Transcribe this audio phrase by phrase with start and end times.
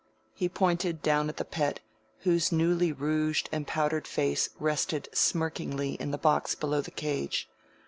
[0.33, 1.79] He pointed down at the Pet,
[2.21, 7.47] whose newly rouged and powdered face rested smirkingly in the box below the cage.